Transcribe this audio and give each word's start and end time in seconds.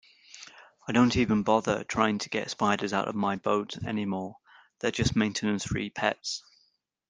I 0.87 0.93
don't 0.93 1.15
even 1.15 1.43
bother 1.43 1.83
trying 1.83 2.17
to 2.17 2.29
get 2.31 2.49
spiders 2.49 2.91
out 2.91 3.07
of 3.07 3.13
my 3.13 3.35
boat 3.35 3.77
anymore, 3.85 4.37
they're 4.79 4.89
just 4.89 5.15
maintenance-free 5.15 5.91
pets. 5.91 6.41